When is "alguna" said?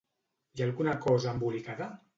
0.69-0.97